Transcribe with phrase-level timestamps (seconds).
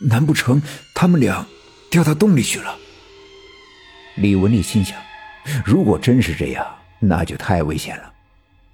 [0.00, 0.60] 难不成
[0.94, 1.46] 他们俩
[1.90, 2.76] 掉到洞里去了？
[4.16, 4.96] 李文丽心想：
[5.64, 6.66] 如果真是这样，
[6.98, 8.12] 那就太危险了。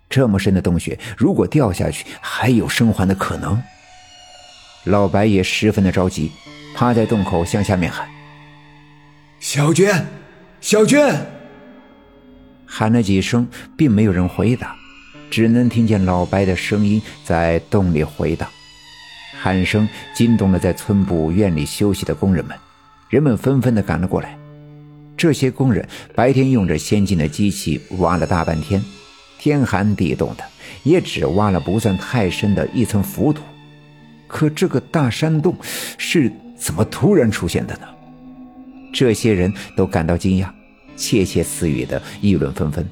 [0.08, 3.60] 这么深的洞穴，如果掉下去，还有生还的可能。
[4.84, 6.30] 老白也十分的着急，
[6.74, 8.08] 趴在洞口向下面喊
[9.40, 10.06] ：“小娟，
[10.60, 11.26] 小娟！”
[12.64, 14.76] 喊了几声，并没有人回答，
[15.28, 18.48] 只能听见老白的声音在洞里回荡。
[19.46, 22.56] 喊声惊动了在村部院里休息的工人们，
[23.08, 24.36] 人们纷纷的赶了过来。
[25.16, 28.82] 这些工人白天用着先进的机器挖了大半天，
[29.38, 30.42] 天寒地冻的，
[30.82, 33.44] 也只挖了不算太深的一层浮土。
[34.26, 35.56] 可这个大山洞
[35.96, 36.28] 是
[36.58, 37.86] 怎么突然出现的呢？
[38.92, 40.50] 这些人都感到惊讶，
[40.96, 42.84] 窃窃私语的议论纷纷。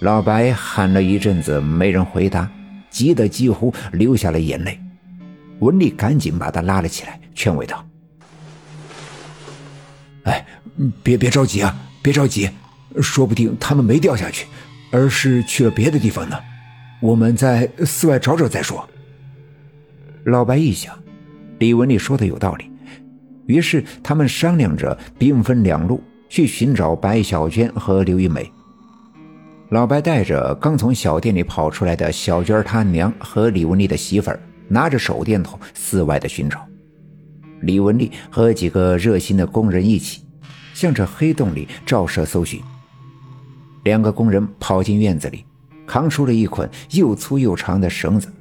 [0.00, 2.50] 老白喊了一阵子，没人回答，
[2.88, 4.80] 急得几乎流下了眼泪。
[5.60, 7.86] 文丽赶紧把他拉了起来，劝慰道
[10.24, 10.44] ：“哎，
[11.02, 12.50] 别别着急啊，别着急，
[13.00, 14.46] 说不定他们没掉下去，
[14.90, 16.36] 而是去了别的地方呢。
[17.00, 18.86] 我们在寺外找找再说。”
[20.24, 20.98] 老白一想，
[21.58, 22.70] 李文丽说的有道理，
[23.46, 28.50] 于是他们商量着兵分两路去寻找白小娟和刘玉梅。
[29.70, 34.40] 老白带着刚从小店里跑出来的小娟她娘和李文丽的媳妇儿。
[34.70, 36.64] 拿着手电筒四外的寻找，
[37.62, 40.22] 李文丽和几个热心的工人一起
[40.72, 42.60] 向着黑洞里照射搜寻。
[43.82, 45.44] 两个工人跑进院子里，
[45.86, 48.32] 扛出了一捆又粗又长的绳子。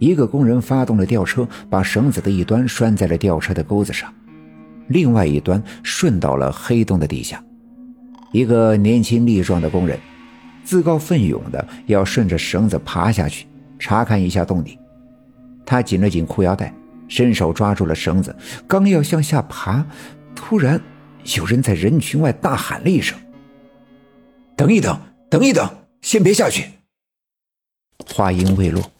[0.00, 4.12] 一个工人发动了吊车，把绳子的一端拴在了吊车的钩子上，
[4.88, 7.42] 另外一端顺到了黑洞的底下。
[8.32, 9.98] 一个年轻力壮的工人
[10.64, 13.46] 自告奋勇的要顺着绳子爬下去，
[13.78, 14.78] 查看一下洞底。
[15.68, 16.72] 他紧了紧裤腰带，
[17.08, 18.34] 伸手抓住了绳子，
[18.66, 19.84] 刚要向下爬，
[20.34, 20.80] 突然
[21.36, 23.18] 有人在人群外大喊了一声
[24.56, 24.98] ：“等一等，
[25.28, 25.70] 等一等，
[26.00, 26.70] 先别下去。”
[28.08, 28.90] 话音未落，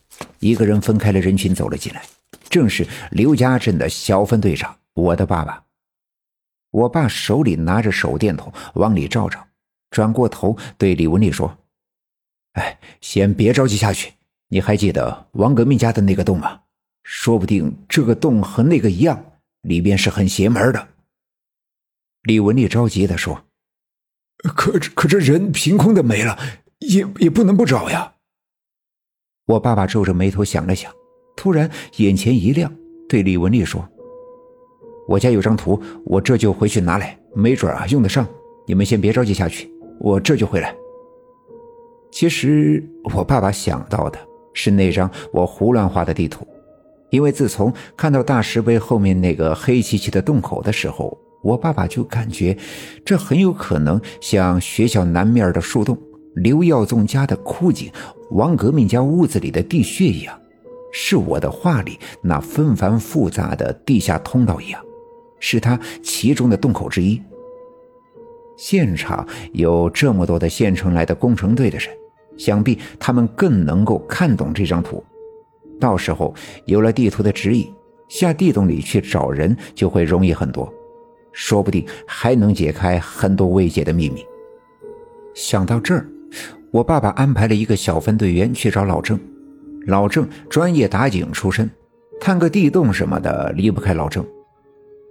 [0.40, 2.02] 一个人分开了人群走了进来，
[2.50, 5.64] 正是刘家镇的小分队长，我的爸爸。
[6.70, 9.42] 我爸手里拿着手电筒往里照照，
[9.90, 11.56] 转过头对李文丽说
[12.60, 14.12] ：“哎，先别着急下去。”
[14.50, 16.60] 你还记得王革命家的那个洞吗？
[17.02, 19.22] 说不定这个洞和那个一样，
[19.62, 20.88] 里边是很邪门的。
[22.22, 23.44] 李文丽着急的说
[24.54, 26.38] ：“可可这人凭空的没了，
[26.80, 28.14] 也也不能不找呀。”
[29.46, 30.92] 我爸爸皱着眉头想了想，
[31.36, 32.70] 突然眼前一亮，
[33.08, 33.86] 对李文丽说
[35.08, 38.26] ：“我家有张图，我这就回去拿来，没准啊用得上。
[38.66, 39.70] 你们先别着急下去，
[40.00, 40.74] 我这就回来。”
[42.12, 42.82] 其实
[43.14, 44.18] 我爸爸想到的。
[44.52, 46.46] 是那张我胡乱画的地图，
[47.10, 52.56] 因为自从看到大石碑后面那个黑漆漆的洞口的时候，我爸爸就感觉
[53.04, 55.96] 这很有可能像学校南面的树洞、
[56.34, 57.90] 刘耀宗家的枯井、
[58.30, 60.38] 王革命家屋子里的地穴一样，
[60.92, 64.82] 是我的画里那纷繁复杂的地下通道一样，
[65.38, 67.22] 是他其中的洞口之一。
[68.56, 71.88] 现场有这么多的县城来的工程队的人。
[72.38, 75.04] 想必他们更能够看懂这张图，
[75.78, 76.34] 到时候
[76.64, 77.70] 有了地图的指引，
[78.08, 80.72] 下地洞里去找人就会容易很多，
[81.32, 84.24] 说不定还能解开很多未解的秘密。
[85.34, 86.08] 想到这儿，
[86.70, 89.18] 我爸爸安排了一个小分队员去找老郑。
[89.86, 91.70] 老郑专业打井出身，
[92.20, 94.24] 探个地洞什么的离不开老郑。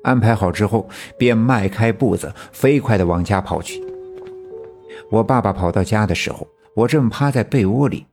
[0.04, 3.84] 安排好之后，便迈开步子，飞快地往家跑去。
[5.10, 6.48] 我爸爸跑到家的时候。
[6.78, 8.06] 我正趴在被窝里。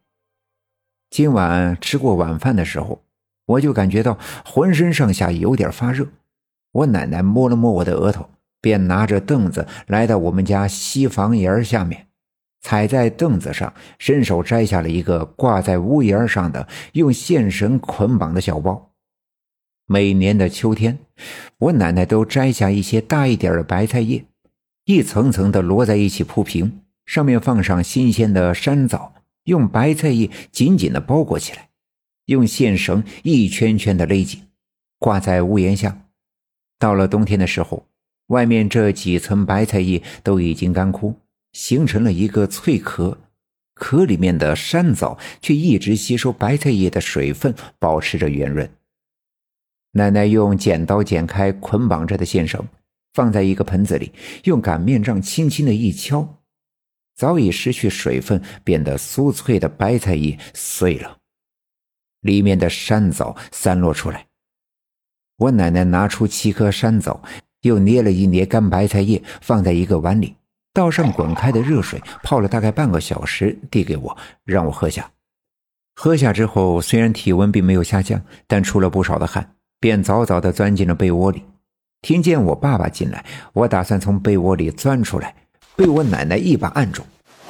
[1.11, 3.03] 今晚吃过晚饭的时候，
[3.45, 6.09] 我就感觉到浑身上下有点发热。
[6.73, 8.31] 我奶奶摸了摸我的额头，
[8.63, 12.07] 便拿着凳子来到我们家西房檐下面，
[12.63, 18.93] 踩在凳子上，伸手摘下了一个挂在屋檐上的用线绳捆绑的小包。
[19.87, 20.99] 每年的秋天，
[21.59, 24.25] 我奶奶都摘下一些大一点的白菜叶，
[24.87, 26.81] 一层层的摞在一起铺平。
[27.07, 29.15] 上面放上新鲜的山枣，
[29.45, 31.69] 用白菜叶紧紧的包裹起来，
[32.27, 34.43] 用线绳一圈圈的勒紧，
[34.99, 36.07] 挂在屋檐下。
[36.79, 37.87] 到了冬天的时候，
[38.29, 41.15] 外面这几层白菜叶都已经干枯，
[41.53, 43.19] 形成了一个脆壳，
[43.75, 48.69] 壳里面的山枣却一直吸收白菜叶的水分，保持着圆润。
[49.93, 52.67] 奶奶用剪刀剪开捆绑着的线绳，
[53.13, 54.11] 放在一个盆子里，
[54.45, 56.41] 用擀面杖轻轻的一敲。
[57.15, 61.19] 早已失去水分、变得酥脆的白菜叶碎了，
[62.21, 64.27] 里面的山枣散落出来。
[65.37, 67.23] 我奶奶拿出七颗山枣，
[67.63, 70.37] 又捏了一捏干白菜叶，放在一个碗里，
[70.73, 75.11] 倒上滚开的热水，泡了大概半个小时，递给我，让我喝下。
[75.97, 81.45] 喝下之后，虽然体温并没有下降，但出了不少的汗，便早早地钻进了被窝里。
[82.03, 85.35] 听见我爸爸进来，我打算从被窝里钻出来，
[85.77, 87.03] 被我奶奶一把按住，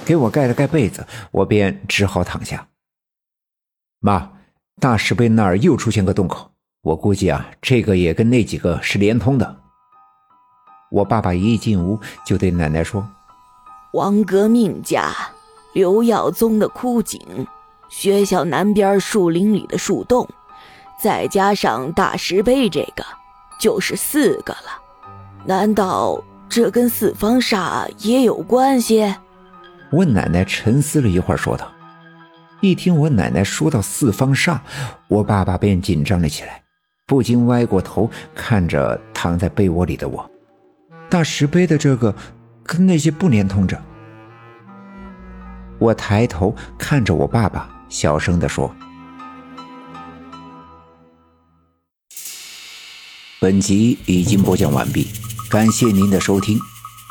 [0.04, 2.68] 给我盖了盖被子，我便只好躺下。
[4.00, 4.32] 妈，
[4.80, 6.50] 大石碑那儿又出现个洞口，
[6.82, 9.56] 我估计啊，这个也跟那几个是连通的。
[10.90, 13.06] 我爸爸一进屋就对奶奶说
[13.94, 15.12] ：“王革命家
[15.72, 17.20] 刘耀宗的枯井，
[17.88, 20.28] 学校南边树林里的树洞，
[21.00, 23.04] 再加上大石碑这个。”
[23.56, 24.82] 就是四个了，
[25.46, 26.22] 难道
[26.54, 29.12] 这跟四方煞也有关系？
[29.90, 31.68] 我奶奶沉思了一会儿，说道
[32.62, 34.60] ：“一听我奶奶说到四方煞，
[35.08, 36.62] 我爸爸便紧张了起来，
[37.08, 40.30] 不禁歪过头看着躺在被窝里的我。
[41.10, 42.14] 大石碑的这个
[42.62, 43.76] 跟那些不连通着。”
[45.80, 48.72] 我抬头看着我爸爸，小声地说。
[53.40, 55.08] 本集已经播讲完毕，
[55.54, 56.58] 感谢您的收听。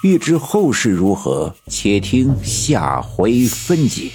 [0.03, 4.11] 欲知后事如何，且听下回分解。